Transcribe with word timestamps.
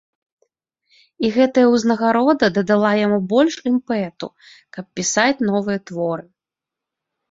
І 1.27 1.31
гэтая 1.35 1.65
ўзнагарода 1.73 2.45
дадала 2.57 2.91
яму 3.05 3.19
больш 3.37 3.53
імпэту, 3.75 4.27
каб 4.73 4.85
пісаць 5.01 5.39
новыя 5.55 5.79
творы. 5.91 6.23